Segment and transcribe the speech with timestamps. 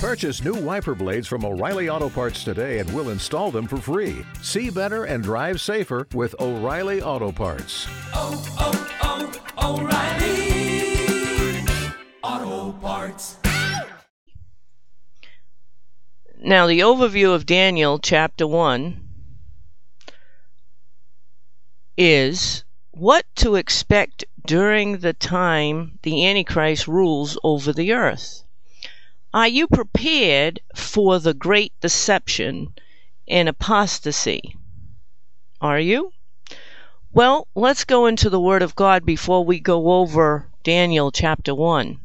[0.00, 4.24] Purchase new wiper blades from O'Reilly Auto Parts today and we'll install them for free.
[4.40, 7.86] See better and drive safer with O'Reilly Auto Parts.
[8.14, 11.66] oh, oh, oh O'Reilly
[12.22, 13.36] Auto Parts.
[16.38, 19.06] Now, the overview of Daniel chapter 1
[21.98, 28.44] is what to expect during the time the Antichrist rules over the earth.
[29.32, 32.74] Are you prepared for the great deception
[33.28, 34.56] and apostasy?
[35.60, 36.12] Are you?
[37.12, 42.00] Well, let's go into the Word of God before we go over Daniel chapter 1.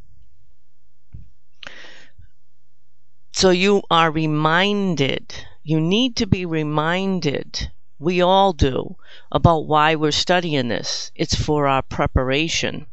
[3.32, 8.98] So you are reminded, you need to be reminded, we all do,
[9.32, 11.12] about why we're studying this.
[11.16, 12.86] It's for our preparation.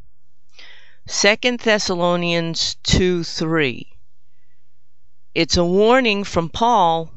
[1.06, 3.91] Second Thessalonians 2 3.
[5.34, 7.10] It's a warning from Paul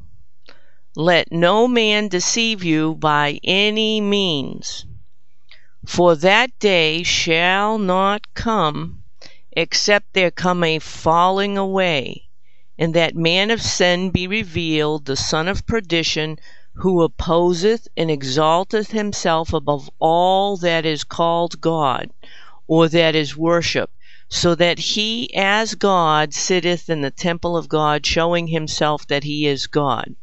[0.96, 4.86] let no man deceive you by any means,
[5.86, 9.04] for that day shall not come
[9.52, 12.30] except there come a falling away,
[12.78, 16.40] and that man of sin be revealed, the son of perdition,
[16.76, 22.10] who opposeth and exalteth himself above all that is called God,
[22.66, 23.95] or that is worshipped,
[24.36, 29.48] so that he as God sitteth in the temple of God, showing himself that he
[29.48, 30.14] is God.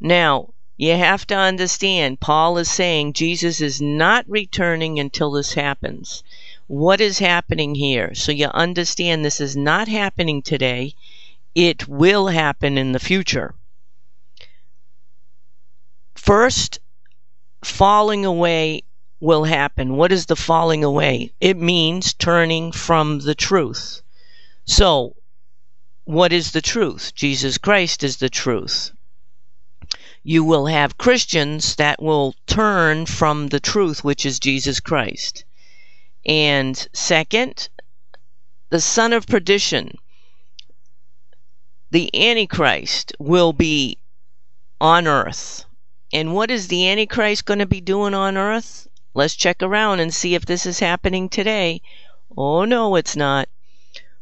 [0.00, 6.24] Now, you have to understand, Paul is saying Jesus is not returning until this happens.
[6.68, 8.14] What is happening here?
[8.14, 10.94] So you understand this is not happening today.
[11.54, 13.54] It will happen in the future.
[16.14, 16.80] First,
[17.62, 18.84] falling away
[19.22, 19.96] will happen.
[19.96, 21.32] What is the falling away?
[21.40, 24.02] It means turning from the truth.
[24.66, 25.16] So,
[26.04, 27.14] what is the truth?
[27.14, 28.92] Jesus Christ is the truth
[30.24, 35.44] you will have Christians that will turn from the truth, which is Jesus Christ.
[36.24, 37.68] And second,
[38.70, 39.98] the son of perdition,
[41.90, 43.98] the Antichrist, will be
[44.80, 45.64] on earth.
[46.12, 48.86] And what is the Antichrist going to be doing on earth?
[49.14, 51.82] Let's check around and see if this is happening today.
[52.36, 53.48] Oh, no, it's not.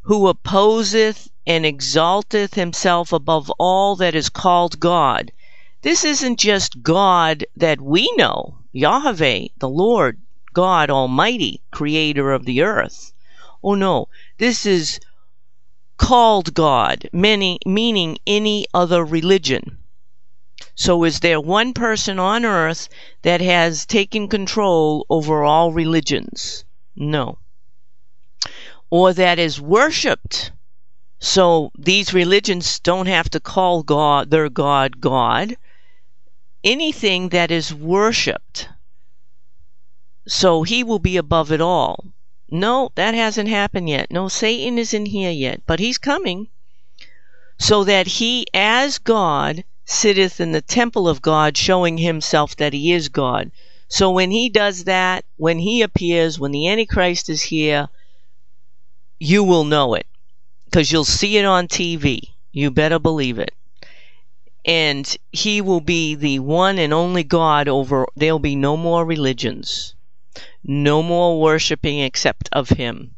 [0.02, 5.32] Who opposeth and exalteth himself above all that is called God
[5.82, 10.20] this isn't just God that we know, Yahweh, the Lord
[10.52, 13.14] God Almighty, creator of the earth.
[13.62, 15.00] Oh no, this is
[15.96, 19.78] called God, many, meaning any other religion.
[20.80, 22.88] So is there one person on earth
[23.20, 26.64] that has taken control over all religions?
[26.96, 27.36] No.
[28.88, 30.52] Or that is worshipped.
[31.18, 35.58] So these religions don't have to call God their God God
[36.64, 38.70] anything that is worshipped.
[40.26, 42.06] So he will be above it all.
[42.50, 44.10] No, that hasn't happened yet.
[44.10, 46.48] No, Satan isn't here yet, but he's coming.
[47.58, 52.92] So that he, as God, sitteth in the temple of God, showing himself that he
[52.92, 53.50] is God.
[53.88, 57.88] So when he does that, when he appears, when the Antichrist is here,
[59.18, 60.06] you will know it.
[60.64, 62.20] Because you'll see it on TV.
[62.52, 63.52] You better believe it
[64.64, 69.94] and he will be the one and only God over there'll be no more religions
[70.62, 73.14] no more worshiping except of him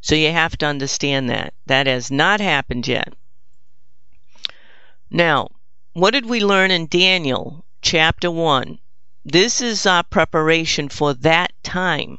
[0.00, 3.14] so you have to understand that that has not happened yet
[5.10, 5.48] now
[5.96, 8.78] what did we learn in Daniel chapter 1
[9.24, 12.18] this is our preparation for that time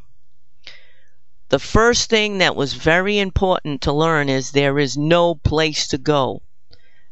[1.50, 5.98] the first thing that was very important to learn is there is no place to
[6.00, 6.42] go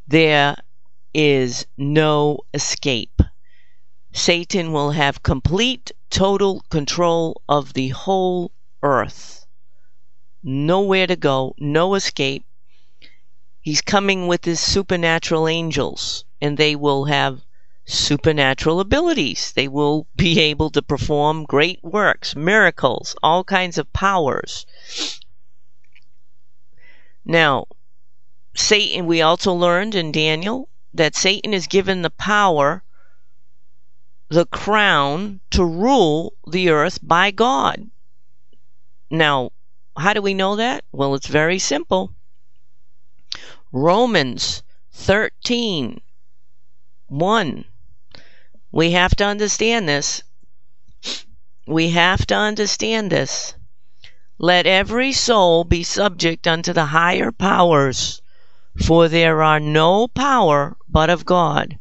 [0.07, 0.55] there
[1.15, 3.21] is no escape.
[4.11, 8.51] Satan will have complete, total control of the whole
[8.83, 9.45] earth.
[10.43, 12.43] Nowhere to go, no escape.
[13.61, 17.43] He's coming with his supernatural angels, and they will have
[17.85, 19.51] supernatural abilities.
[19.53, 24.67] They will be able to perform great works, miracles, all kinds of powers.
[27.25, 27.65] Now,
[28.55, 32.83] Satan, we also learned in Daniel, that Satan is given the power,
[34.29, 37.89] the crown, to rule the earth by God.
[39.09, 39.49] Now,
[39.97, 40.83] how do we know that?
[40.91, 42.13] Well, it's very simple.
[43.71, 44.61] Romans
[44.93, 46.01] 13
[47.07, 47.65] 1.
[48.71, 50.23] We have to understand this.
[51.67, 53.55] We have to understand this.
[54.37, 58.21] Let every soul be subject unto the higher powers
[58.77, 61.79] For there are no power but of God.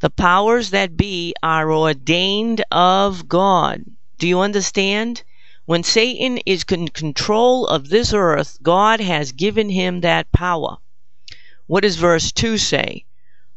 [0.00, 3.84] The powers that be are ordained of God.
[4.18, 5.22] Do you understand?
[5.66, 10.78] When Satan is in control of this earth, God has given him that power.
[11.68, 13.04] What does verse 2 say?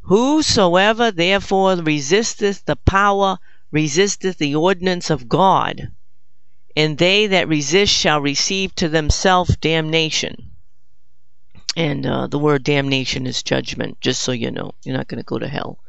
[0.07, 3.39] Whosoever therefore resisteth the power
[3.71, 5.91] resisteth the ordinance of God,
[6.75, 10.51] and they that resist shall receive to themselves damnation.
[11.75, 14.75] And uh, the word damnation is judgment, just so you know.
[14.83, 15.79] You're not going to go to hell.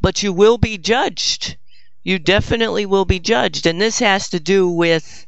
[0.00, 1.56] But you will be judged.
[2.04, 3.66] You definitely will be judged.
[3.66, 5.26] And this has to do with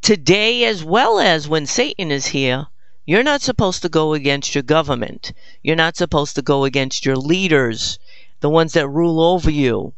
[0.00, 2.68] today as well as when Satan is here.
[3.06, 5.32] You're not supposed to go against your government.
[5.62, 7.98] You're not supposed to go against your leaders,
[8.40, 9.94] the ones that rule over you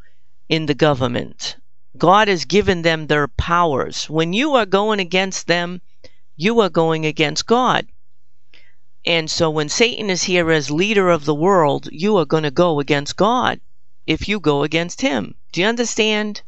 [0.49, 1.56] in the government.
[1.99, 4.08] God has given them their powers.
[4.08, 5.82] When you are going against them,
[6.37, 7.87] you are going against God.
[9.05, 12.50] And so when Satan is here as leader of the world, you are going to
[12.50, 13.60] go against God
[14.06, 15.34] if you go against him.
[15.52, 16.43] Do you understand?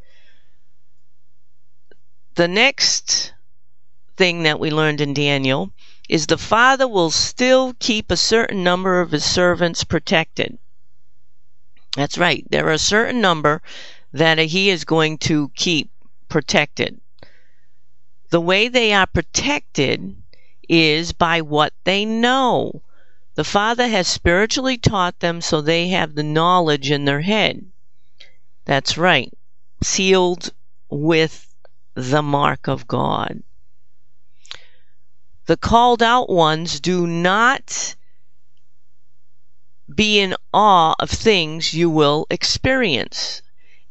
[2.37, 3.33] The next
[4.17, 5.73] thing that we learned in Daniel
[6.09, 10.59] is the father will still keep a certain number of his servants protected.
[11.97, 12.45] That's right.
[12.51, 13.62] There are a certain number
[14.12, 15.91] that he is going to keep
[16.29, 17.01] protected.
[18.31, 20.17] The way they are protected
[20.69, 22.83] is by what they know.
[23.35, 27.67] The Father has spiritually taught them so they have the knowledge in their head.
[28.65, 29.33] That's right.
[29.83, 30.53] Sealed
[30.89, 31.55] with
[31.95, 33.43] the mark of God.
[35.46, 37.96] The called out ones do not
[39.94, 43.43] be in awe of things you will experience,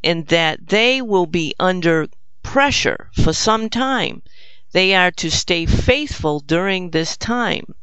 [0.04, 2.08] and that they will be under
[2.42, 4.24] pressure for some time.
[4.72, 7.76] They are to stay faithful during this time.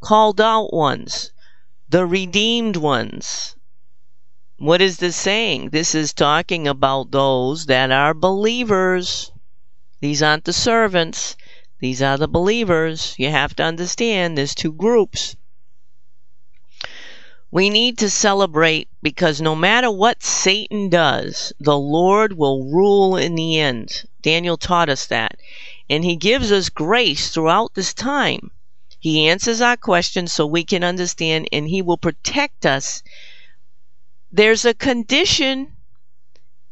[0.00, 1.32] Called out ones,
[1.90, 3.54] the redeemed ones.
[4.56, 5.68] What is this saying?
[5.68, 9.30] This is talking about those that are believers.
[10.00, 11.36] These aren't the servants.
[11.82, 13.16] These are the believers.
[13.18, 15.34] You have to understand there's two groups.
[17.50, 23.34] We need to celebrate because no matter what Satan does, the Lord will rule in
[23.34, 24.04] the end.
[24.22, 25.40] Daniel taught us that.
[25.90, 28.52] And he gives us grace throughout this time.
[29.00, 33.02] He answers our questions so we can understand and he will protect us.
[34.30, 35.72] There's a condition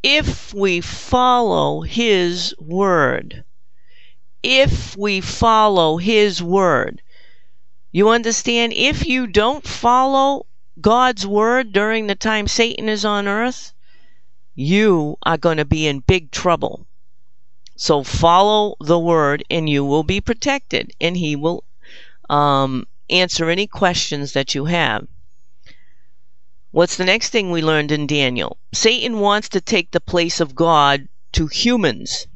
[0.04, 3.42] if we follow his word.
[4.42, 7.02] If we follow his word.
[7.92, 8.72] You understand?
[8.72, 10.46] If you don't follow
[10.80, 13.72] God's word during the time Satan is on earth,
[14.54, 16.86] you are going to be in big trouble.
[17.76, 21.64] So follow the word and you will be protected and he will
[22.28, 25.06] um, answer any questions that you have.
[26.72, 28.58] What's the next thing we learned in Daniel?
[28.72, 32.28] Satan wants to take the place of God to humans.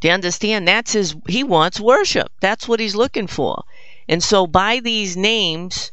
[0.00, 0.66] Do you understand?
[0.66, 2.32] That's his, he wants worship.
[2.40, 3.64] That's what he's looking for.
[4.08, 5.92] And so by these names,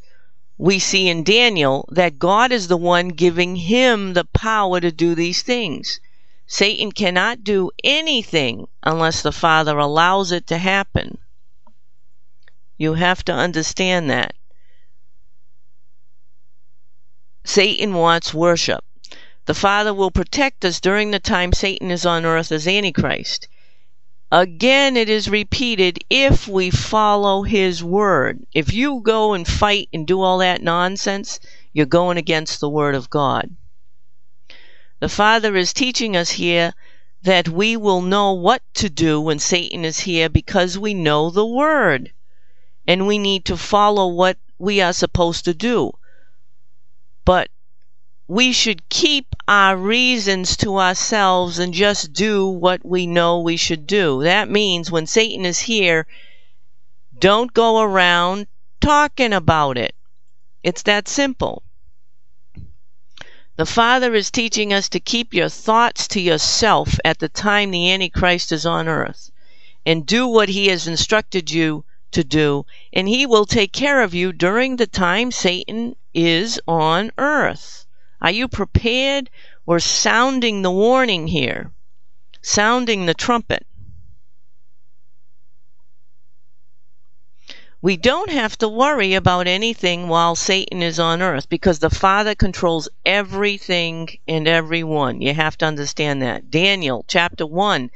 [0.57, 5.13] we see in Daniel that God is the one giving him the power to do
[5.13, 5.99] these things.
[6.47, 11.17] Satan cannot do anything unless the Father allows it to happen.
[12.77, 14.33] You have to understand that.
[17.43, 18.83] Satan wants worship.
[19.45, 23.47] The Father will protect us during the time Satan is on earth as Antichrist.
[24.31, 28.45] Again, it is repeated if we follow his word.
[28.53, 31.39] If you go and fight and do all that nonsense,
[31.71, 33.55] you're going against the word of God.
[34.99, 36.73] The Father is teaching us here
[37.21, 41.45] that we will know what to do when Satan is here because we know the
[41.45, 42.11] word.
[42.85, 45.91] And we need to follow what we are supposed to do.
[47.23, 47.49] But
[48.29, 53.87] we should keep our reasons to ourselves and just do what we know we should
[53.87, 54.21] do.
[54.23, 56.05] That means when Satan is here,
[57.17, 58.47] don't go around
[58.81, 59.95] talking about it.
[60.61, 61.63] It's that simple.
[63.55, 67.91] The Father is teaching us to keep your thoughts to yourself at the time the
[67.91, 69.31] Antichrist is on earth
[69.85, 74.13] and do what he has instructed you to do, and he will take care of
[74.13, 77.86] you during the time Satan is on earth.
[78.21, 79.29] Are you prepared?
[79.65, 81.71] We're sounding the warning here,
[82.41, 83.65] sounding the trumpet.
[87.79, 92.33] We don't have to worry about anything while Satan is on earth because the Father
[92.33, 95.21] controls everything and everyone.
[95.21, 96.49] You have to understand that.
[96.49, 97.91] Daniel chapter 1,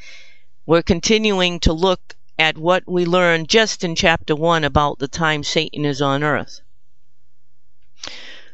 [0.67, 5.43] we're continuing to look at what we learned just in chapter 1 about the time
[5.43, 6.61] Satan is on earth.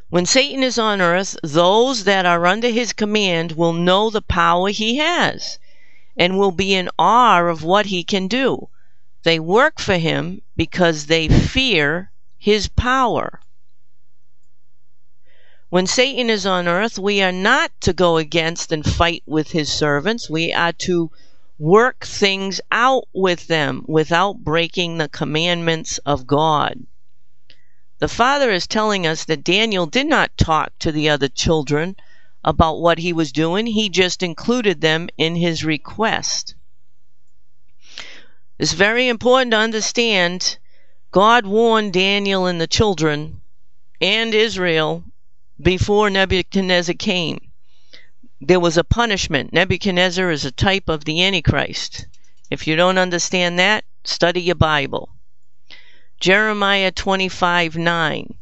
[0.09, 4.69] When Satan is on earth, those that are under his command will know the power
[4.69, 5.59] he has
[6.15, 8.69] and will be in awe of what he can do.
[9.23, 13.41] They work for him because they fear his power.
[15.69, 19.69] When Satan is on earth, we are not to go against and fight with his
[19.71, 20.29] servants.
[20.29, 21.11] We are to
[21.59, 26.85] work things out with them without breaking the commandments of God.
[28.00, 31.96] The Father is telling us that Daniel did not talk to the other children
[32.44, 36.54] about what he was doing, he just included them in his request.
[38.60, 40.60] It's very important to understand
[41.12, 43.42] God warned Daniel and the children
[44.00, 45.04] and Israel
[45.60, 47.51] before Nebuchadnezzar came.
[48.39, 49.54] There was a punishment.
[49.54, 52.06] Nebuchadnezzar is a type of the Antichrist.
[52.51, 55.16] If you don't understand that, study your Bible.
[56.19, 58.33] Jeremiah 25 9.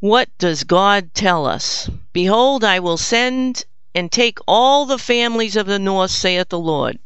[0.00, 1.88] What does God tell us?
[2.12, 6.98] Behold, I will send and take all the families of the north, saith the Lord,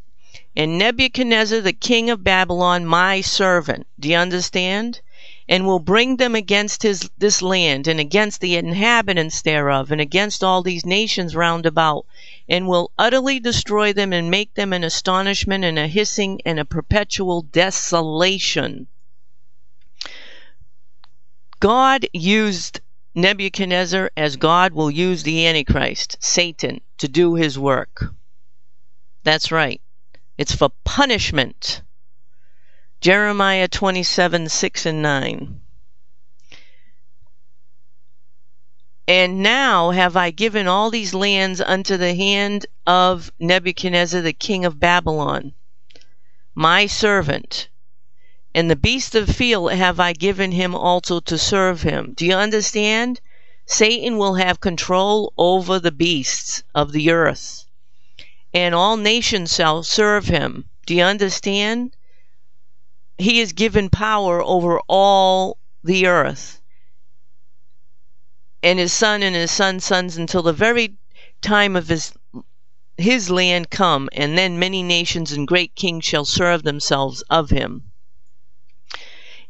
[0.56, 3.86] and Nebuchadnezzar the king of Babylon, my servant.
[4.00, 5.02] Do you understand?
[5.46, 10.42] and will bring them against his this land and against the inhabitants thereof and against
[10.42, 12.06] all these nations round about
[12.48, 16.64] and will utterly destroy them and make them an astonishment and a hissing and a
[16.64, 18.88] perpetual desolation
[21.60, 22.80] God used
[23.14, 28.04] Nebuchadnezzar as God will use the Antichrist, Satan, to do his work.
[29.24, 29.80] That's right.
[30.36, 31.82] It's for punishment.
[33.00, 35.60] Jeremiah 27 6 and 9.
[39.08, 44.64] And now have I given all these lands unto the hand of Nebuchadnezzar the king
[44.64, 45.54] of Babylon,
[46.54, 47.68] my servant.
[48.56, 52.14] And the beasts of the field have I given him also to serve him.
[52.16, 53.20] Do you understand?
[53.66, 57.66] Satan will have control over the beasts of the earth,
[58.54, 60.70] and all nations shall serve him.
[60.86, 61.94] Do you understand?
[63.18, 66.62] he is given power over all the earth
[68.62, 70.96] and his son and his son's sons until the very
[71.42, 72.14] time of his
[72.96, 77.92] his land come and then many nations and great kings shall serve themselves of him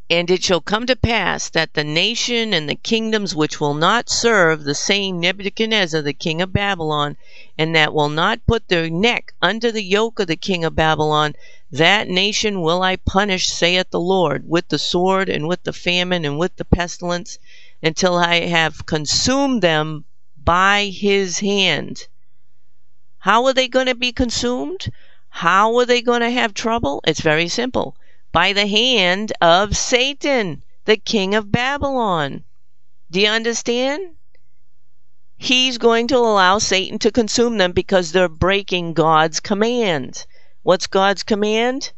[0.08, 4.08] and it shall come to pass that the nation and the kingdoms which will not
[4.08, 7.16] serve the same Nebuchadnezzar the king of Babylon,
[7.58, 11.34] and that will not put their neck under the yoke of the king of Babylon,
[11.72, 16.24] that nation will I punish, saith the Lord, with the sword and with the famine
[16.24, 17.40] and with the pestilence,
[17.82, 20.04] until I have consumed them
[20.40, 22.06] by his hand.
[23.18, 24.88] How are they going to be consumed?
[25.30, 27.00] How are they going to have trouble?
[27.04, 27.96] It's very simple
[28.36, 32.44] by the hand of Satan, the king of Babylon.
[33.10, 34.10] Do you understand?
[35.38, 40.26] He's going to allow Satan to consume them because they're breaking God's command.
[40.62, 41.92] What's God's command?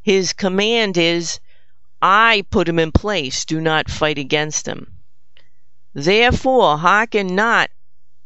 [0.00, 1.38] His command is,
[2.00, 4.90] I put him in place, do not fight against him.
[5.92, 7.68] Therefore, hearken not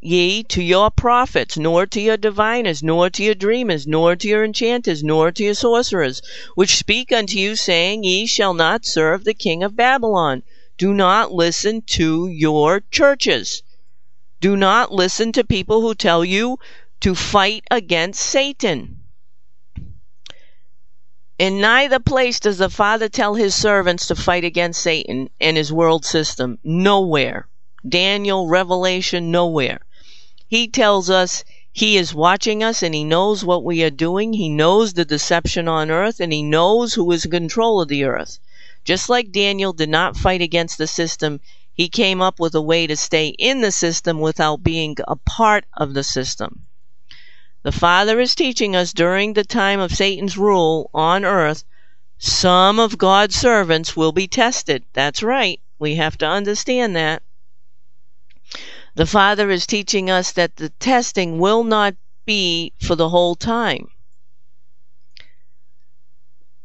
[0.00, 4.44] ye to your prophets, nor to your diviners, nor to your dreamers, nor to your
[4.44, 6.22] enchanters, nor to your sorcerers,
[6.54, 10.44] which speak unto you, saying, Ye shall not serve the king of Babylon.
[10.76, 13.64] Do not listen to your churches.
[14.40, 16.58] Do not listen to people who tell you
[17.00, 19.00] to fight against Satan.
[21.40, 25.72] In neither place does the Father tell his servants to fight against Satan and his
[25.72, 26.58] world system.
[26.62, 27.48] Nowhere.
[27.88, 29.80] Daniel, Revelation, nowhere.
[30.48, 34.32] He tells us he is watching us and he knows what we are doing.
[34.32, 38.04] He knows the deception on earth and he knows who is in control of the
[38.04, 38.38] earth.
[38.82, 41.40] Just like Daniel did not fight against the system,
[41.74, 45.66] he came up with a way to stay in the system without being a part
[45.76, 46.66] of the system.
[47.62, 51.64] The Father is teaching us during the time of Satan's rule on earth,
[52.16, 54.84] some of God's servants will be tested.
[54.94, 55.60] That's right.
[55.78, 57.22] We have to understand that.
[58.98, 61.94] The Father is teaching us that the testing will not
[62.26, 63.92] be for the whole time.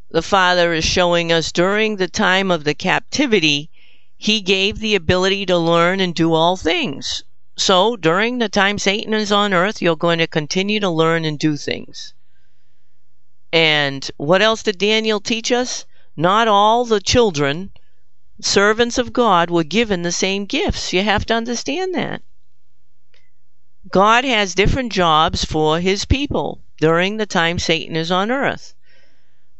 [0.09, 3.69] The Father is showing us during the time of the captivity,
[4.17, 7.23] He gave the ability to learn and do all things.
[7.55, 11.37] So during the time Satan is on earth, you're going to continue to learn and
[11.37, 12.15] do things.
[13.51, 15.85] And what else did Daniel teach us?
[16.17, 17.73] Not all the children
[18.41, 20.93] servants of God were given the same gifts.
[20.93, 22.21] You have to understand that.
[23.89, 28.73] God has different jobs for his people during the time Satan is on earth.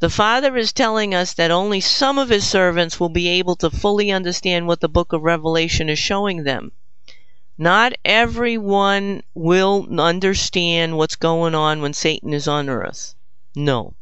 [0.03, 3.69] The Father is telling us that only some of His servants will be able to
[3.69, 6.73] fully understand what the book of Revelation is showing them.
[7.57, 13.15] Not everyone will understand what's going on when Satan is on earth.
[13.55, 13.93] No.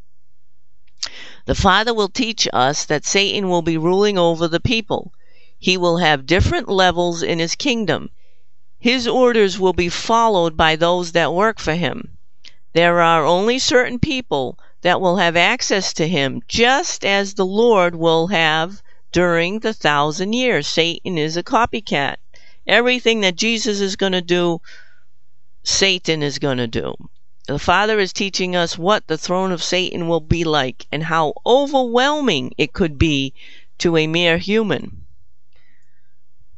[1.45, 5.11] The Father will teach us that Satan will be ruling over the people.
[5.57, 8.11] He will have different levels in his kingdom.
[8.77, 12.17] His orders will be followed by those that work for him.
[12.73, 17.95] There are only certain people that will have access to him, just as the Lord
[17.95, 18.81] will have
[19.11, 20.67] during the thousand years.
[20.67, 22.17] Satan is a copycat.
[22.67, 24.61] Everything that Jesus is going to do,
[25.63, 26.93] Satan is going to do.
[27.47, 31.33] The Father is teaching us what the throne of Satan will be like and how
[31.43, 33.33] overwhelming it could be
[33.79, 35.07] to a mere human.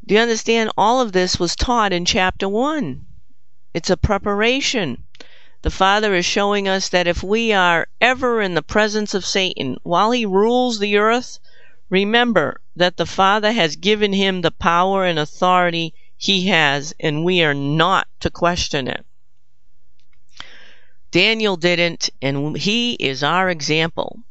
[0.06, 0.72] Do you understand?
[0.78, 3.06] All of this was taught in chapter 1.
[3.74, 5.06] It's a preparation.
[5.62, 9.78] The Father is showing us that if we are ever in the presence of Satan
[9.84, 11.40] while he rules the earth,
[11.90, 17.42] remember that the Father has given him the power and authority he has, and we
[17.42, 19.06] are not to question it.
[21.14, 24.24] Daniel didn't, and he is our example.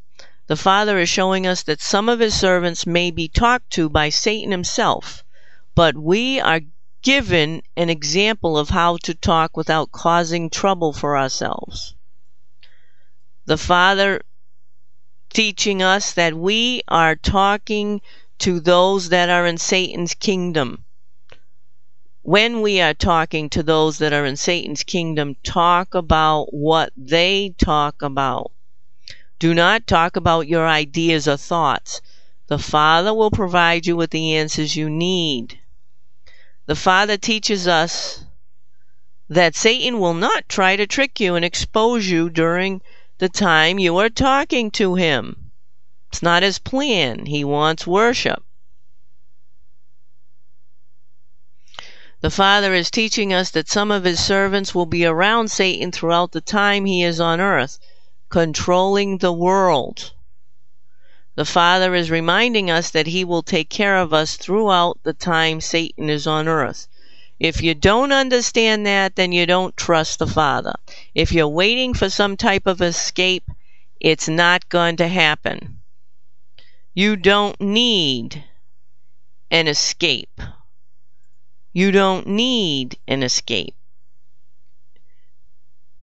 [0.48, 4.08] The Father is showing us that some of his servants may be talked to by
[4.08, 5.22] Satan himself,
[5.76, 6.62] but we are
[7.02, 11.94] given an example of how to talk without causing trouble for ourselves.
[13.44, 14.20] The Father
[15.32, 18.00] teaching us that we are talking
[18.38, 20.84] to those that are in Satan's kingdom.
[22.24, 27.52] When we are talking to those that are in Satan's kingdom, talk about what they
[27.58, 28.52] talk about.
[29.40, 32.00] Do not talk about your ideas or thoughts.
[32.46, 35.58] The Father will provide you with the answers you need.
[36.66, 38.24] The Father teaches us
[39.28, 42.82] that Satan will not try to trick you and expose you during
[43.18, 45.50] the time you are talking to him.
[46.08, 47.26] It's not his plan.
[47.26, 48.44] He wants worship.
[52.22, 56.32] The Father is teaching us that some of his servants will be around Satan throughout
[56.32, 57.78] the time he is on earth,
[58.30, 60.12] controlling the world.
[61.34, 65.62] The Father is reminding us that He will take care of us throughout the time
[65.62, 66.88] Satan is on earth.
[67.40, 70.74] If you don't understand that, then you don't trust the Father.
[71.14, 73.50] If you're waiting for some type of escape,
[73.98, 75.80] it's not going to happen.
[76.92, 78.44] You don't need
[79.50, 80.38] an escape.
[81.74, 83.74] You don't need an escape.